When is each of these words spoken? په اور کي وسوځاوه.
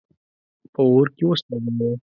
په 0.73 0.81
اور 0.91 1.07
کي 1.15 1.23
وسوځاوه. 1.27 1.91